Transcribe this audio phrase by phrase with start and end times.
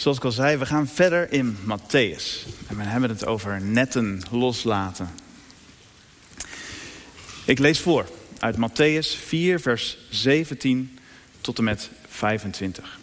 [0.00, 2.46] Zoals ik al zei, we gaan verder in Matthäus.
[2.66, 5.10] En we hebben het over netten loslaten.
[7.44, 8.06] Ik lees voor
[8.38, 10.98] uit Matthäus 4, vers 17
[11.40, 12.98] tot en met 25.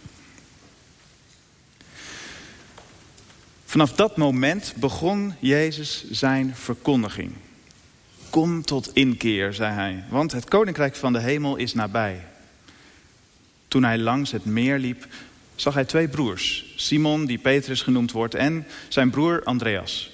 [3.65, 7.33] Vanaf dat moment begon Jezus zijn verkondiging.
[8.29, 12.25] Kom tot inkeer, zei hij, want het koninkrijk van de hemel is nabij.
[13.67, 15.07] Toen hij langs het meer liep,
[15.61, 16.65] zag hij twee broers.
[16.75, 20.09] Simon, die Petrus genoemd wordt, en zijn broer Andreas.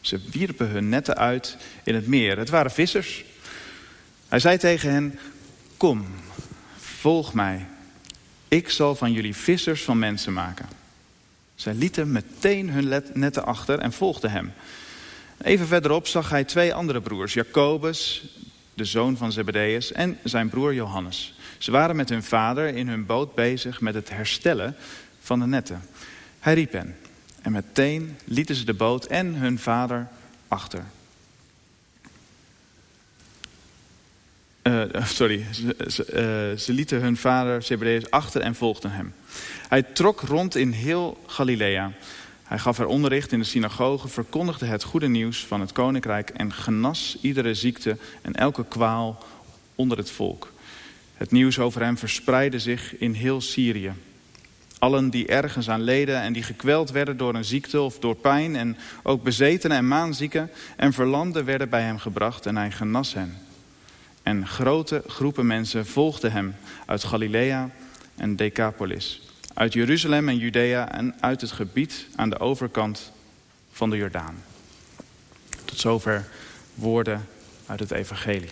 [0.00, 2.38] Ze wierpen hun netten uit in het meer.
[2.38, 3.24] Het waren vissers.
[4.28, 5.18] Hij zei tegen hen,
[5.76, 6.06] kom,
[6.76, 7.66] volg mij.
[8.48, 10.68] Ik zal van jullie vissers van mensen maken.
[11.54, 14.52] Zij lieten meteen hun netten achter en volgden hem.
[15.42, 18.24] Even verderop zag hij twee andere broers, Jacobus,
[18.76, 21.34] de zoon van Zebedeus, en zijn broer Johannes.
[21.58, 24.76] Ze waren met hun vader in hun boot bezig met het herstellen
[25.20, 25.82] van de netten.
[26.38, 26.96] Hij riep hen
[27.42, 30.08] en meteen lieten ze de boot en hun vader
[30.48, 30.84] achter.
[34.62, 39.14] Uh, sorry, ze, uh, ze, lieten hun vader Zebedeus achter en volgden hem.
[39.68, 41.92] Hij trok rond in heel Galilea.
[42.46, 46.52] Hij gaf er onderricht in de synagoge, verkondigde het goede nieuws van het koninkrijk en
[46.52, 49.24] genas iedere ziekte en elke kwaal
[49.74, 50.52] onder het volk.
[51.14, 53.92] Het nieuws over hem verspreidde zich in heel Syrië.
[54.78, 58.56] Allen die ergens aan leden en die gekweld werden door een ziekte of door pijn...
[58.56, 63.38] en ook bezetenen en maanzieken en verlamden werden bij hem gebracht en hij genas hen.
[64.22, 66.54] En grote groepen mensen volgden hem
[66.86, 67.70] uit Galilea
[68.16, 69.25] en Decapolis...
[69.56, 73.12] uit Jeruzalem en Judea en uit het gebied aan de overkant
[73.72, 74.44] van de Jordaan.
[75.64, 76.28] Tot zover
[76.74, 77.28] woorden
[77.66, 78.50] uit het evangelie.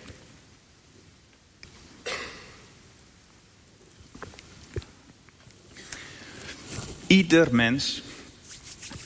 [7.06, 8.02] Ieder mens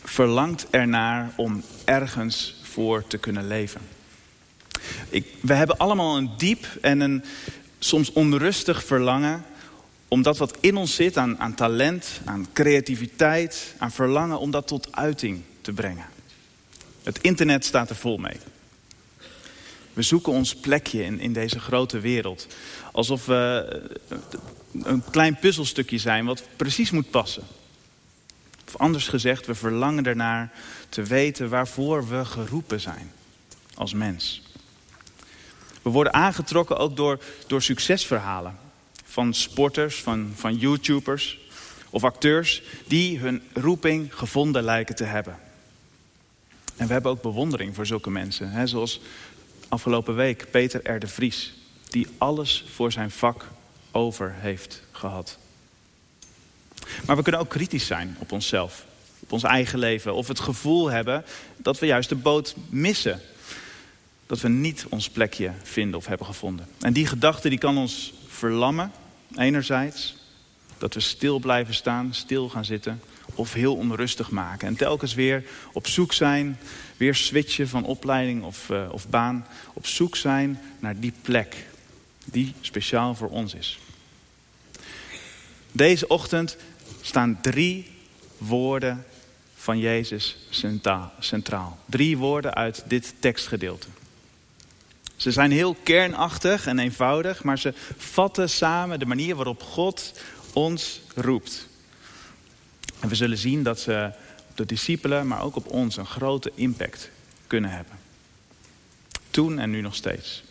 [0.04, 3.80] verlangt ernaar om ergens voor te kunnen leven.
[5.08, 7.24] Ik, we hebben allemaal een diep en een
[7.78, 9.44] soms onrustig verlangen...
[10.08, 14.38] om dat wat in ons zit aan, aan talent, aan creativiteit, aan verlangen...
[14.38, 16.06] om dat tot uiting te brengen.
[17.02, 18.36] Het internet staat er vol mee.
[19.92, 22.46] We zoeken ons plekje in, in deze grote wereld.
[22.92, 23.82] Alsof we
[24.82, 27.42] een klein puzzelstukje zijn wat precies moet passen.
[28.66, 30.52] Of anders gezegd, we verlangen ernaar
[30.88, 33.12] te weten waarvoor we geroepen zijn
[33.74, 34.42] als mens.
[35.82, 38.67] We worden aangetrokken ook door, door succesverhalen
[39.18, 41.38] van sporters, van, van YouTubers
[41.90, 45.38] of acteurs die hun roeping gevonden lijken te hebben.
[46.76, 48.50] En we hebben ook bewondering voor zulke mensen.
[48.50, 49.00] Hè, zoals
[49.68, 50.98] afgelopen week Peter R.
[50.98, 51.54] de Vries,
[51.88, 53.44] die alles voor zijn vak
[53.90, 55.38] over heeft gehad.
[57.06, 58.84] Maar we kunnen ook kritisch zijn op onszelf,
[59.18, 60.14] op ons eigen leven.
[60.14, 61.24] Of het gevoel hebben
[61.56, 63.20] dat we juist de boot missen.
[64.26, 66.68] Dat we niet ons plekje vinden of hebben gevonden.
[66.80, 68.92] En die gedachte die kan ons verlammen,
[69.36, 70.16] enerzijds.
[70.78, 73.00] Dat we stil blijven staan, stil gaan zitten.
[73.34, 74.68] Of heel onrustig maken.
[74.68, 76.58] En telkens weer op zoek zijn,
[76.96, 79.46] weer switchen van opleiding of, uh, of baan.
[79.72, 81.66] Op zoek zijn naar die plek
[82.24, 83.78] die speciaal voor ons is.
[85.72, 86.56] Deze ochtend
[87.00, 87.90] staan drie
[88.38, 89.04] woorden
[89.54, 90.36] van Jezus
[91.18, 91.78] centraal.
[91.86, 93.86] Drie woorden uit dit tekstgedeelte.
[95.18, 100.12] Ze zijn heel kernachtig en eenvoudig, maar ze vatten samen de manier waarop God
[100.52, 101.68] ons roept.
[103.00, 104.10] En we zullen zien dat ze
[104.48, 107.10] op de discipelen, maar ook op ons een grote impact
[107.46, 107.98] kunnen hebben.
[109.30, 110.42] Toen en nu nog steeds.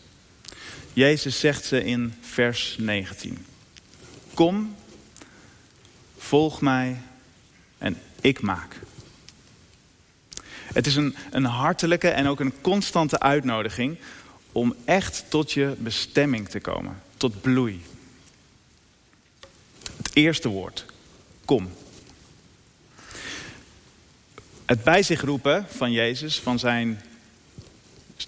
[0.94, 3.46] Jezus zegt ze in vers 19.
[4.34, 4.76] Kom
[6.18, 7.02] Volg mij
[7.78, 8.80] en ik maak.
[10.74, 13.98] Het is een, een hartelijke en ook een constante uitnodiging
[14.52, 17.82] om echt tot je bestemming te komen, tot bloei.
[19.98, 20.86] Het eerste woord,
[21.46, 21.70] kom.
[24.66, 27.02] Het bij zich roepen van Jezus, van zijn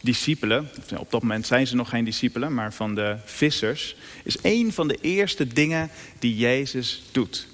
[0.02, 4.74] discipelen, op dat moment zijn ze nog geen discipelen, maar van de vissers, is een
[4.74, 5.90] van de eerste dingen
[6.20, 7.48] die Jezus doet.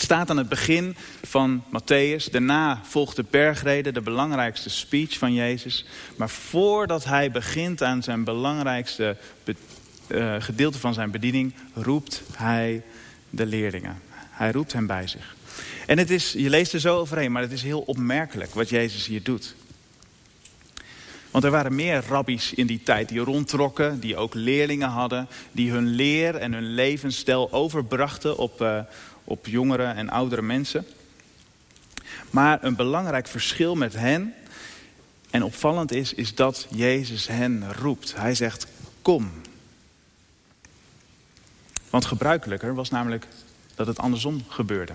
[0.00, 2.30] Het staat aan het begin van Matthäus.
[2.30, 5.84] Daarna volgt de bergrede, de belangrijkste speech van Jezus.
[6.16, 9.16] Maar voordat hij begint aan zijn belangrijkste
[10.08, 11.54] uh, gedeelte van zijn bediening...
[11.74, 12.82] roept hij
[13.30, 13.98] de leerlingen.
[14.30, 15.36] Hij roept hen bij zich.
[15.86, 19.06] En het is, je leest er zo overheen, maar het is heel opmerkelijk wat Jezus
[19.06, 19.54] hier doet.
[21.30, 25.70] Want er waren meer rabbies in die tijd die rondtrokken, die ook leerlingen hadden, die
[25.70, 28.80] hun leer en hun levensstijl overbrachten op, uh,
[29.30, 30.86] op jongere en oudere mensen.
[32.30, 34.34] Maar een belangrijk verschil met hen,
[35.30, 38.14] en opvallend is, is dat Jezus hen roept.
[38.16, 38.66] Hij zegt,
[39.02, 39.30] kom.
[41.90, 43.26] Want gebruikelijker was namelijk
[43.74, 44.92] dat het andersom gebeurde.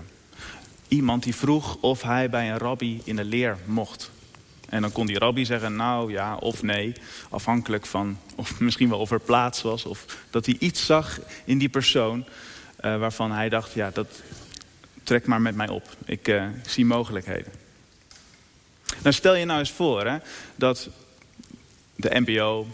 [0.88, 4.10] Iemand die vroeg of hij bij een rabbi in de leer mocht.
[4.68, 6.92] En dan kon die rabbi zeggen, nou ja of nee.
[7.28, 9.84] Afhankelijk van, of misschien wel of er plaats was.
[9.84, 12.24] Of dat hij iets zag in die persoon
[12.80, 14.22] uh, waarvan hij dacht, ja dat
[15.02, 15.88] trekt maar met mij op.
[16.04, 17.52] Ik uh, zie mogelijkheden.
[19.02, 20.16] Nou stel je nou eens voor hè,
[20.54, 20.88] dat
[21.96, 22.66] de mbo,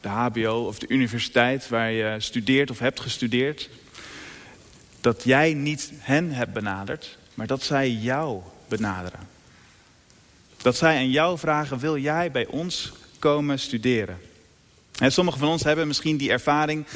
[0.00, 3.68] de hbo of de universiteit waar je studeert of hebt gestudeerd...
[5.00, 9.20] dat jij niet hen hebt benaderd, maar dat zij jou benaderen.
[10.56, 14.20] Dat zij aan jou vragen, wil jij bij ons komen studeren?
[14.98, 16.86] En sommigen van ons hebben misschien die ervaring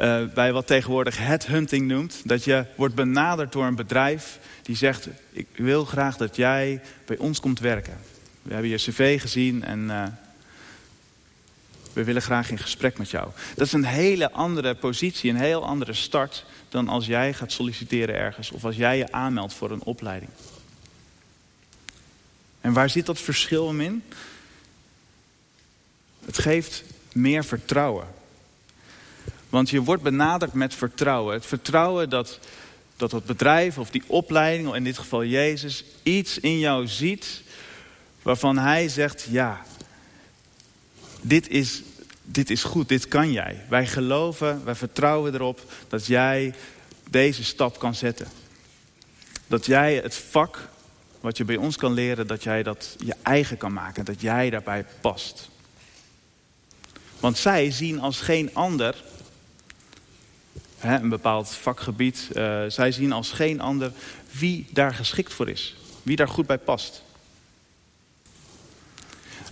[0.00, 2.20] uh, bij wat tegenwoordig headhunting noemt.
[2.24, 7.16] Dat je wordt benaderd door een bedrijf die zegt, ik wil graag dat jij bij
[7.16, 7.98] ons komt werken.
[8.42, 10.04] We hebben je cv gezien en uh,
[11.92, 13.28] we willen graag in gesprek met jou.
[13.54, 18.14] Dat is een hele andere positie, een heel andere start dan als jij gaat solliciteren
[18.14, 20.30] ergens of als jij je aanmeldt voor een opleiding.
[22.60, 24.02] En waar zit dat verschil in?
[26.24, 28.06] Het geeft meer vertrouwen.
[29.54, 31.34] Want je wordt benaderd met vertrouwen.
[31.34, 32.38] Het vertrouwen dat,
[32.96, 37.42] dat bedrijf of die opleiding, in dit geval Jezus, iets in jou ziet
[38.22, 39.62] waarvan hij zegt, ja,
[41.20, 41.82] dit is,
[42.22, 43.64] dit is goed, dit kan jij.
[43.68, 46.54] Wij geloven, wij vertrouwen erop dat jij
[47.10, 48.28] deze stap kan zetten.
[49.46, 50.68] Dat jij het vak
[51.20, 54.04] wat je bij ons kan leren, dat jij dat je eigen kan maken.
[54.04, 55.48] Dat jij daarbij past.
[57.20, 59.04] Want zij zien als geen ander
[60.84, 62.28] een bepaald vakgebied.
[62.36, 63.92] Uh, zij zien als geen ander
[64.30, 65.76] wie daar geschikt voor is.
[66.02, 67.02] Wie daar goed bij past.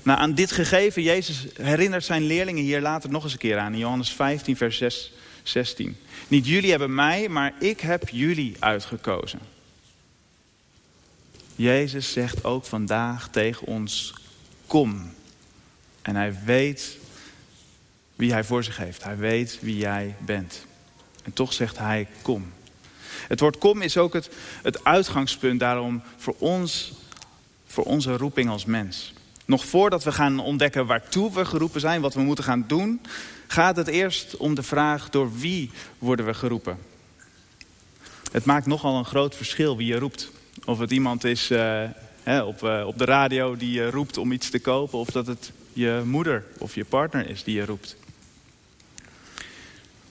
[0.03, 3.73] Nou, aan dit gegeven, Jezus herinnert zijn leerlingen hier later nog eens een keer aan.
[3.73, 5.13] In Johannes 15, vers 6,
[5.43, 5.97] 16.
[6.29, 9.41] Niet jullie hebben mij, maar ik heb jullie uitgekozen.
[11.57, 14.15] Jezus zegt ook vandaag tegen ons,
[14.67, 15.15] kom.
[16.03, 16.99] En hij weet
[18.17, 19.05] wie hij voor zich heeft.
[19.05, 20.67] Hij weet wie jij bent.
[21.23, 22.53] En toch zegt hij, kom.
[23.29, 24.31] Het woord kom is ook het,
[24.63, 26.93] het uitgangspunt daarom voor ons,
[27.67, 29.13] voor onze roeping als mens.
[29.45, 33.01] Nog voordat we gaan ontdekken waartoe we geroepen zijn, wat we moeten gaan doen,
[33.47, 36.79] gaat het eerst om de vraag door wie worden we geroepen.
[38.33, 40.31] Het maakt nogal een groot verschil wie je roept.
[40.65, 41.85] Of het iemand is uh,
[42.23, 45.27] hè, op, uh, op de radio die je roept om iets te kopen, of dat
[45.27, 47.97] het je moeder of je partner is die je roept.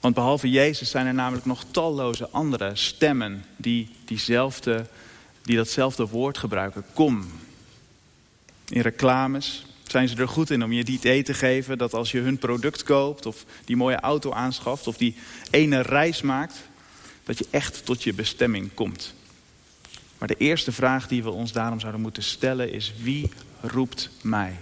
[0.01, 4.85] Want behalve Jezus zijn er namelijk nog talloze andere stemmen die, diezelfde,
[5.41, 6.85] die datzelfde woord gebruiken.
[6.93, 7.31] Kom.
[8.69, 12.11] In reclames zijn ze er goed in om je het idee te geven dat als
[12.11, 15.15] je hun product koopt of die mooie auto aanschaft of die
[15.49, 16.55] ene reis maakt,
[17.23, 19.13] dat je echt tot je bestemming komt.
[20.17, 23.29] Maar de eerste vraag die we ons daarom zouden moeten stellen is wie
[23.61, 24.57] roept mij?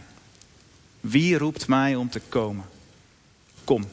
[1.00, 2.66] Wie roept mij om te komen?
[3.64, 3.88] Kom.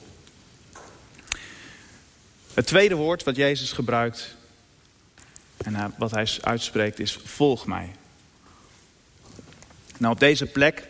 [2.57, 4.35] Het tweede woord wat Jezus gebruikt
[5.57, 7.91] en wat hij uitspreekt is volg mij.
[9.99, 10.89] Nou op deze plek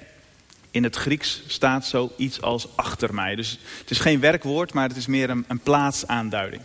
[0.71, 3.35] in het Grieks staat zoiets als achter mij.
[3.35, 6.63] Dus het is geen werkwoord, maar het is meer een, een plaatsaanduiding.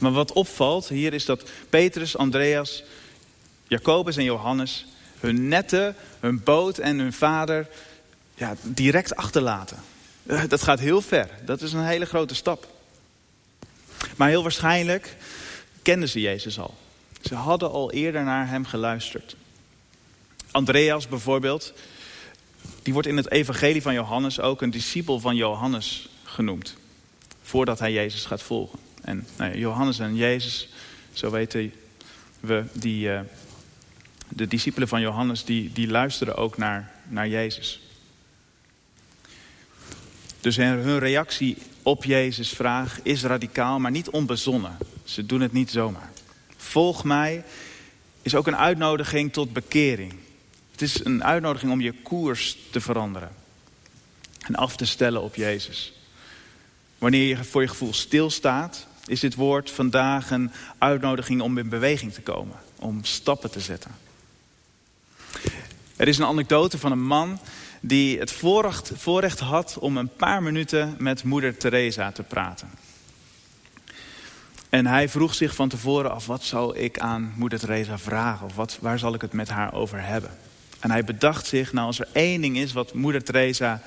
[0.00, 2.82] Maar wat opvalt hier is dat Petrus, Andreas,
[3.66, 4.86] Jacobus en Johannes
[5.20, 7.68] hun netten, hun boot en hun vader
[8.34, 9.78] ja, direct achterlaten.
[10.26, 11.28] Eh, dat gaat heel ver.
[11.44, 12.73] Dat is een hele grote stap.
[14.16, 15.16] Maar heel waarschijnlijk
[15.82, 16.74] kenden ze Jezus al.
[17.22, 19.36] Ze hadden al eerder naar hem geluisterd.
[20.50, 21.72] Andreas bijvoorbeeld,
[22.82, 26.76] die wordt in het evangelie van Johannes ook een discipel van Johannes genoemd.
[27.42, 28.78] Voordat hij Jezus gaat volgen.
[29.02, 30.68] En nou Johannes en Jezus,
[31.12, 31.72] zo weten
[32.40, 33.20] we, die, uh,
[34.28, 37.80] de discipelen van Johannes, die, die luisteren ook naar, naar Jezus.
[40.40, 44.76] Dus hun reactie op Jezus' vraag is radicaal, maar niet onbezonnen.
[45.04, 46.10] Ze doen het niet zomaar.
[46.56, 47.44] Volg mij
[48.22, 50.14] is ook een uitnodiging tot bekering.
[50.72, 53.32] Het is een uitnodiging om je koers te veranderen.
[54.40, 55.92] En af te stellen op Jezus.
[56.98, 62.12] Wanneer je voor je gevoel stilstaat, is dit woord vandaag een uitnodiging om in beweging
[62.12, 62.56] te komen.
[62.76, 63.90] Om stappen te zetten.
[65.96, 67.38] Er is een anekdote van een man
[67.86, 68.32] die het
[68.94, 72.70] voorrecht, had om een paar minuten met moeder Teresa te praten.
[74.68, 78.46] En hij vroeg zich van tevoren af, wat zou ik aan moeder Teresa vragen?
[78.46, 80.30] Of wat, waar zal ik het met haar over hebben?
[80.80, 83.82] En hij bedacht zich, nou als er één ding is wat moeder Teresa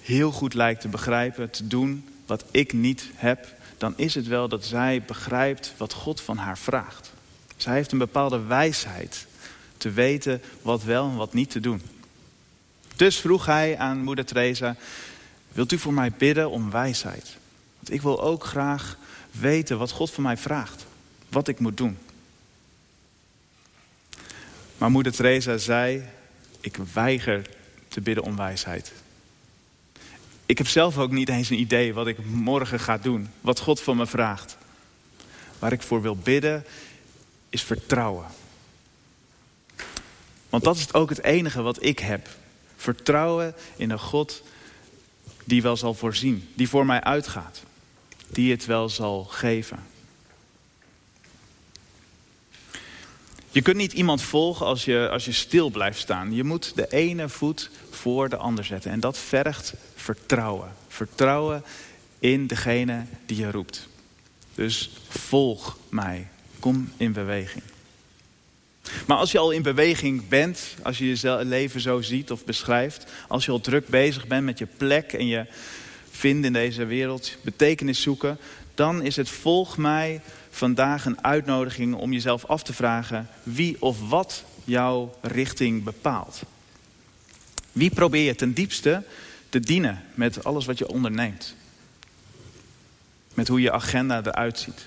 [0.00, 3.46] heel goed lijkt te begrijpen, te doen, wat ik niet heb,
[3.78, 7.12] dan is het wel dat zij begrijpt wat God van haar vraagt.
[7.56, 9.26] Zij heeft een bepaalde wijsheid
[9.76, 11.82] te weten wat wel en wat niet te doen.
[12.96, 14.76] Dus vroeg hij aan moeder Teresa,
[15.48, 17.36] wilt u voor mij bidden om wijsheid?
[17.76, 18.96] Want ik wil ook graag
[19.30, 20.86] weten wat God van mij vraagt.
[21.28, 21.98] Wat ik moet doen.
[24.78, 26.02] Maar moeder Teresa zei,
[26.60, 27.48] ik weiger
[27.88, 28.92] te bidden om wijsheid.
[30.46, 33.28] Ik heb zelf ook niet eens een idee wat ik morgen ga doen.
[33.40, 34.56] Wat God van me vraagt.
[35.58, 36.64] Waar ik voor wil bidden
[37.48, 38.26] is vertrouwen.
[40.48, 42.28] Want dat is ook het enige wat ik heb.
[42.82, 44.42] Vertrouwen in een God
[45.44, 46.48] die wel zal voorzien.
[46.54, 47.62] Die voor mij uitgaat.
[48.28, 49.78] Die het wel zal geven.
[53.50, 56.34] Je kunt niet iemand volgen als je, als je stil blijft staan.
[56.34, 58.90] Je moet de ene voet voor de ander zetten.
[58.90, 60.72] En dat vergt vertrouwen.
[60.88, 61.64] Vertrouwen
[62.18, 63.88] in degene die je roept.
[64.54, 66.28] Dus volg mij.
[66.58, 67.71] Kom in beweging.
[69.06, 73.04] Maar als je al in beweging bent, als je je leven zo ziet of beschrijft,
[73.28, 75.46] als je al druk bezig bent met je plek en je
[76.10, 78.38] vindt in deze wereld, betekenis zoeken,
[78.74, 80.20] dan is het volg mij
[80.50, 86.42] vandaag een uitnodiging om jezelf af te vragen wie of wat jouw richting bepaalt.
[87.72, 89.04] Wie probeer je ten diepste
[89.48, 91.54] te dienen met alles wat je onderneemt?
[93.34, 94.86] Met hoe je agenda eruit ziet.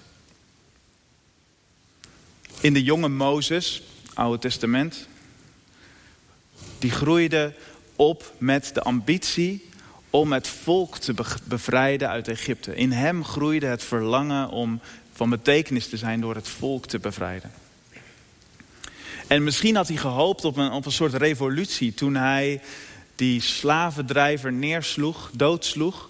[2.65, 3.81] In de jonge Mozes,
[4.13, 5.07] Oude Testament,
[6.79, 7.53] die groeide
[7.95, 9.69] op met de ambitie
[10.09, 12.75] om het volk te bevrijden uit Egypte.
[12.75, 14.79] In hem groeide het verlangen om
[15.13, 17.51] van betekenis te zijn door het volk te bevrijden.
[19.27, 22.61] En misschien had hij gehoopt op een, op een soort revolutie toen hij
[23.15, 26.09] die slavendrijver neersloeg, doodsloeg.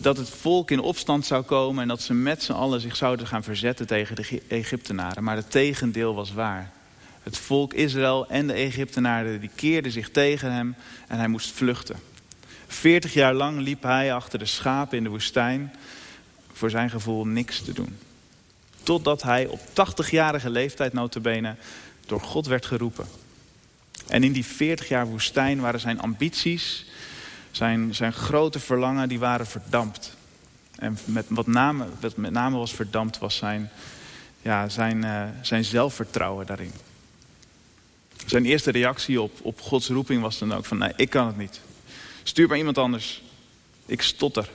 [0.00, 3.26] Dat het volk in opstand zou komen en dat ze met z'n allen zich zouden
[3.26, 5.24] gaan verzetten tegen de Egyptenaren.
[5.24, 6.72] Maar het tegendeel was waar.
[7.22, 10.74] Het volk Israël en de Egyptenaren die keerden zich tegen hem
[11.08, 11.96] en hij moest vluchten.
[12.66, 15.74] Veertig jaar lang liep hij achter de schapen in de woestijn
[16.52, 17.98] voor zijn gevoel niks te doen.
[18.82, 21.54] Totdat hij op 80-jarige leeftijd notabene
[22.06, 23.06] door God werd geroepen.
[24.06, 26.84] En in die 40 jaar woestijn waren zijn ambities,
[27.56, 30.16] zijn, zijn grote verlangen, die waren verdampt.
[30.76, 33.70] En met, wat, name, wat met name was verdampt was zijn,
[34.42, 36.72] ja, zijn, uh, zijn zelfvertrouwen daarin.
[38.26, 41.36] Zijn eerste reactie op, op Gods roeping was dan ook van nee, ik kan het
[41.36, 41.60] niet.
[42.22, 43.22] Stuur maar iemand anders.
[43.86, 44.48] Ik stotter.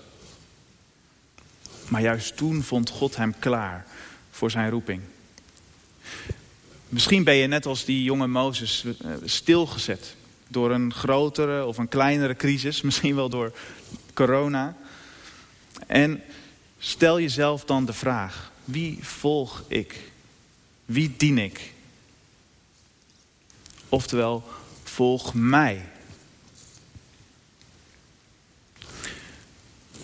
[1.88, 3.86] Maar juist toen vond God hem klaar
[4.32, 5.02] voor zijn roeping.
[6.90, 10.16] Misschien ben je net als die jonge Mozes eh, stilgezet
[10.52, 13.54] door een grotere of een kleinere crisis, misschien wel door
[14.14, 14.78] corona.
[15.88, 16.24] En
[16.80, 20.12] stel jezelf dan de vraag, wie volg ik?
[20.86, 21.74] Wie dien ik?
[23.90, 24.44] Oftewel,
[24.84, 25.86] volg mij.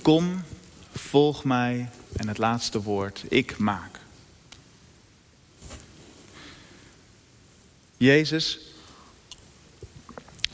[0.02, 0.44] Kom,
[0.94, 4.00] volg mij en het laatste woord, ik maak.
[7.98, 8.60] Jezus,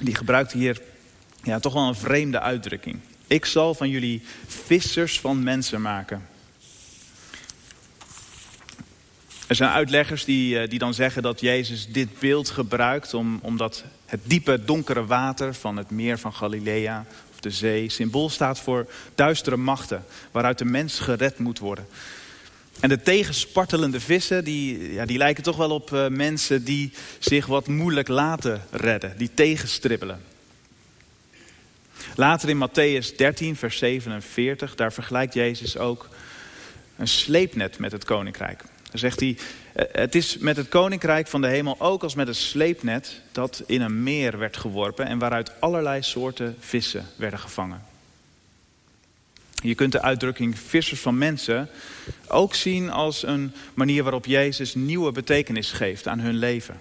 [0.01, 0.81] die gebruikt hier
[1.43, 2.99] ja, toch wel een vreemde uitdrukking.
[3.27, 6.29] Ik zal van jullie vissers van mensen maken.
[9.47, 13.13] Er zijn uitleggers die, eh, die dan zeggen dat Jezus dit beeld gebruikt...
[13.13, 17.05] Om, omdat het diepe, donkere water van het meer van Galilea...
[17.31, 20.05] of de zee, symbool staat voor duistere machten...
[20.31, 21.87] waaruit de mens gered moet worden.
[22.81, 27.45] En de tegenspartelende vissen, die, ja, die lijken toch wel op uh, mensen die zich
[27.45, 29.17] wat moeilijk laten redden.
[29.17, 30.21] Die tegenstribbelen.
[32.15, 36.09] Later in Matthäus 13, vers 47, daar vergelijkt Jezus ook
[36.97, 38.63] een sleepnet met het koninkrijk.
[38.89, 39.37] Dan zegt hij,
[39.73, 43.63] eh, het is met het koninkrijk van de hemel ook als met een sleepnet dat
[43.65, 47.90] in een meer werd geworpen en waaruit allerlei soorten vissen werden gevangen.
[49.61, 51.69] Je kunt de uitdrukking vissers van mensen
[52.27, 56.79] ook zien als een manier waarop Jezus nieuwe betekenis geeft aan hun leven.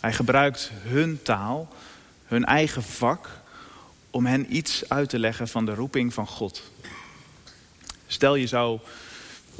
[0.00, 1.74] Hij gebruikt hun taal,
[2.26, 3.28] hun eigen vak,
[4.10, 6.62] om hen iets uit te leggen van de roeping van God.
[8.06, 8.80] Stel je zou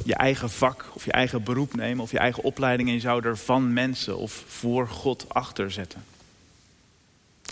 [0.04, 3.26] je eigen vak of je eigen beroep nemen of je eigen opleiding en je zou
[3.26, 6.04] er van mensen of voor God achter zetten.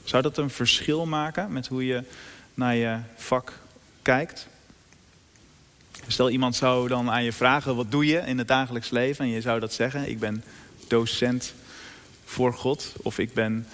[0.05, 2.03] Zou dat een verschil maken met hoe je
[2.55, 3.53] naar je vak
[4.03, 4.47] kijkt?
[6.13, 9.25] Stel iemand zou dan aan je vragen, wat doe je in het dagelijks leven?
[9.25, 10.45] En je zou dat zeggen, ik ben
[10.89, 11.55] docent
[12.25, 12.93] voor God.
[13.03, 13.67] Of ik ben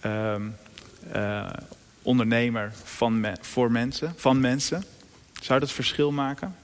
[0.00, 0.42] ehm,
[1.12, 1.50] eh,
[2.02, 4.84] ondernemer van voor mensen, van mensen.
[5.40, 6.56] Zou dat verschil maken?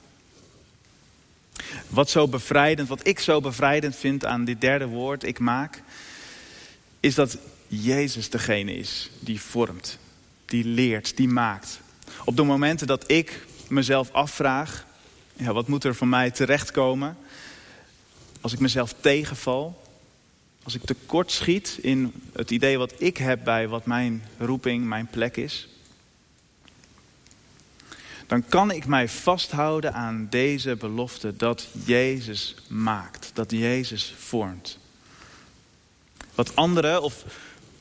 [1.87, 5.81] Wat zo bevrijdend, wat ik zo bevrijdend vind aan dit derde woord, ik maak,
[6.99, 7.37] is dat
[7.67, 9.97] Jezus degene is die vormt,
[10.45, 11.79] die leert, die maakt.
[12.25, 14.85] Op de momenten dat ik mezelf afvraag,
[15.33, 17.17] ja, wat moet er van mij terechtkomen?
[18.41, 19.83] Als ik mezelf tegenval,
[20.63, 25.07] als ik tekort schiet in het idee wat ik heb bij wat mijn roeping, mijn
[25.07, 25.67] plek is,
[28.27, 34.77] dan kan ik mij vasthouden aan deze belofte dat Jezus maakt, dat Jezus vormt.
[36.35, 37.25] Wat anderen, of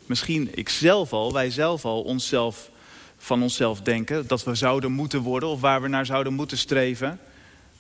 [0.06, 2.70] misschien ik zelf al, wij zelf al, onszelf,
[3.24, 7.20] van onszelf denken, dat we zouden moeten worden of waar we naar zouden moeten streven,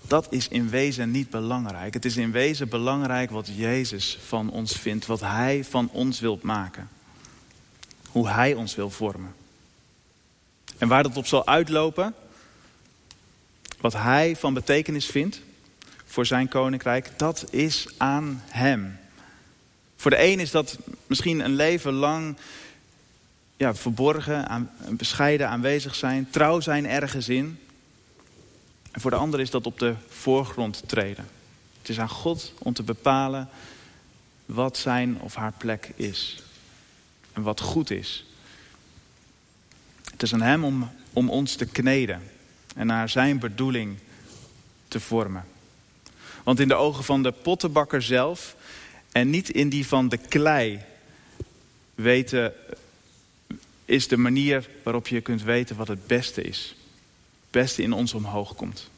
[0.00, 1.94] dat is in wezen niet belangrijk.
[1.94, 6.38] Het is in wezen belangrijk wat Jezus van ons vindt, wat Hij van ons wil
[6.42, 6.88] maken.
[8.08, 9.34] Hoe Hij ons wil vormen.
[10.78, 12.14] En waar dat op zal uitlopen,
[13.80, 15.40] wat Hij van betekenis vindt
[16.04, 18.98] voor zijn koninkrijk, dat is aan Hem.
[19.96, 22.36] Voor de een is dat misschien een leven lang
[23.64, 27.58] ja, verborgen, aan, bescheiden aanwezig zijn, trouw zijn ergens in.
[28.90, 31.26] En voor de ander is dat op de voorgrond treden.
[31.78, 33.48] Het is aan God om te bepalen
[34.46, 36.42] wat zijn of haar plek is.
[37.32, 38.24] En wat goed is.
[40.10, 42.22] Het is aan hem om, om ons te kneden.
[42.74, 43.98] En naar zijn bedoeling
[44.88, 45.44] te vormen.
[46.42, 48.56] Want in de ogen van de pottenbakker zelf
[49.12, 50.80] en niet in die van de klei
[51.94, 52.52] weten
[53.84, 56.76] is de manier waarop je kunt weten wat het beste is.
[57.40, 58.90] Het beste in ons omhoog komt.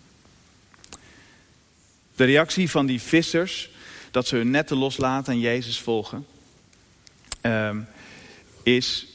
[2.14, 3.70] De reactie van die vissers,
[4.10, 6.26] dat ze hun netten loslaten en Jezus volgen,
[7.40, 7.80] ehm,
[8.62, 9.06] is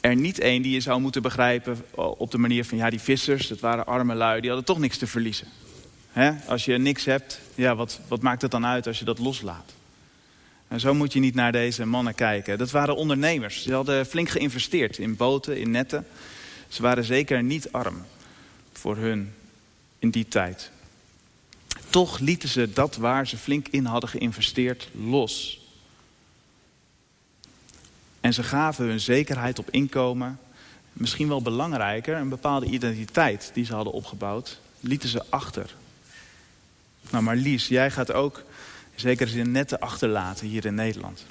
[0.00, 3.48] er niet één die je zou moeten begrijpen op de manier van, ja die vissers,
[3.48, 5.48] dat waren arme lui, die hadden toch niks te verliezen.
[6.46, 9.72] Als je niks hebt, ja, wat, wat maakt het dan uit als je dat loslaat?
[10.68, 12.58] En zo moet je niet naar deze mannen kijken.
[12.58, 13.62] Dat waren ondernemers.
[13.62, 16.06] Ze hadden flink geïnvesteerd in boten, in netten.
[16.68, 18.04] Ze waren zeker niet arm
[18.72, 19.34] voor hun
[19.98, 20.70] in die tijd.
[21.90, 25.60] Toch lieten ze dat waar ze flink in hadden geïnvesteerd los.
[28.20, 30.38] En ze gaven hun zekerheid op inkomen,
[30.92, 35.74] misschien wel belangrijker, een bepaalde identiteit die ze hadden opgebouwd, lieten ze achter.
[37.10, 38.42] Nou, maar Lies, jij gaat ook
[39.00, 41.24] zeker in netten achterlaten hier in Nederland.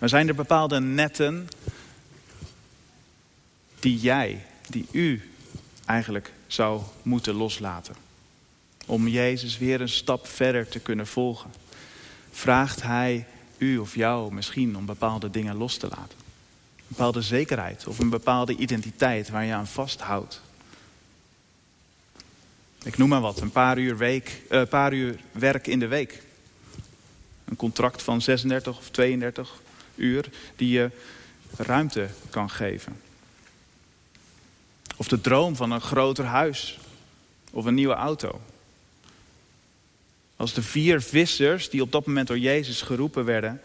[0.00, 1.48] Er zijn er bepaalde netten
[3.80, 5.30] die jij, die u
[5.86, 7.94] eigenlijk zou moeten loslaten.
[8.86, 11.50] Om Jezus weer een stap verder te kunnen volgen.
[12.30, 13.26] Vraagt Hij
[13.58, 16.18] u of jou misschien om bepaalde dingen los te laten.
[16.76, 20.40] Een bepaalde zekerheid of een bepaalde identiteit waar je aan vasthoudt.
[22.84, 26.22] Ik noem maar wat, een paar uur, week, uh, paar uur werk in de week.
[27.44, 29.60] Een contract van 36 of 32
[29.94, 30.90] uur die je
[31.56, 33.00] ruimte kan geven.
[34.96, 36.78] Of de droom van een groter huis
[37.50, 38.40] of een nieuwe auto.
[40.36, 43.60] Als de vier vissers die op dat moment door Jezus geroepen werden,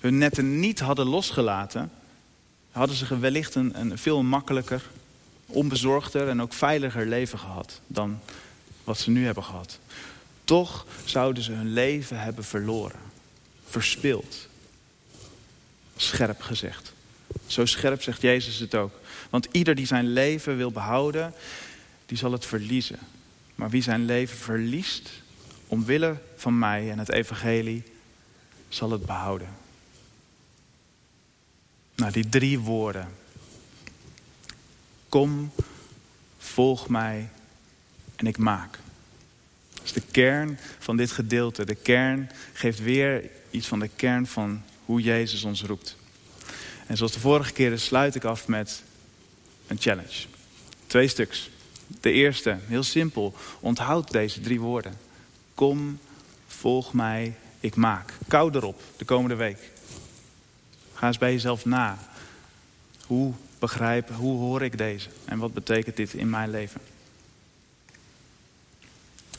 [0.00, 1.90] hun netten niet hadden losgelaten,
[2.70, 4.82] hadden ze wellicht een, een veel makkelijker,
[5.46, 8.20] onbezorgder en ook veiliger leven gehad dan
[8.88, 9.78] wat ze nu hebben gehad.
[10.44, 13.00] Toch zouden ze hun leven hebben verloren,
[13.64, 14.48] verspild.
[15.96, 16.92] Scherp gezegd.
[17.46, 18.92] Zo scherp zegt Jezus het ook.
[19.30, 21.34] Want ieder die zijn leven wil behouden,
[22.06, 22.98] die zal het verliezen.
[23.54, 25.10] Maar wie zijn leven verliest,
[25.66, 27.82] omwille van mij en het evangelie,
[28.68, 29.48] zal het behouden.
[31.94, 33.08] Nou, die drie woorden.
[35.08, 35.50] Kom,
[36.38, 37.30] volg mij
[38.18, 38.78] en ik maak.
[39.72, 41.64] Dat is de kern van dit gedeelte.
[41.64, 45.96] De kern geeft weer iets van de kern van hoe Jezus ons roept.
[46.86, 48.82] En zoals de vorige keren sluit ik af met
[49.66, 50.26] een challenge.
[50.86, 51.50] Twee stuks.
[52.00, 53.34] De eerste, heel simpel.
[53.60, 54.98] Onthoud deze drie woorden.
[55.54, 55.98] Kom,
[56.46, 58.12] volg mij, ik maak.
[58.28, 59.58] Kou erop de komende week.
[60.94, 61.98] Ga eens bij jezelf na.
[63.06, 65.08] Hoe begrijpen, hoe hoor ik deze?
[65.24, 66.80] En wat betekent dit in mijn leven?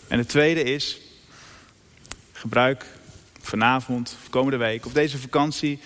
[0.10, 0.98] En het tweede is,
[2.32, 2.86] gebruik
[3.42, 5.80] vanavond komende week of deze vakantie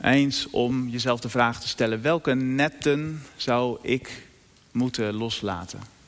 [0.00, 4.26] eens om jezelf de vraag te stellen: welke netten zou ik
[4.70, 5.98] moeten loslaten?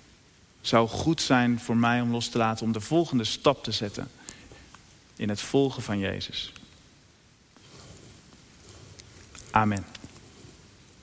[0.62, 4.11] zou goed zijn voor mij om los te laten om de volgende stap te zetten
[5.16, 6.53] in het volgen van Jezus.
[9.51, 9.85] Amen.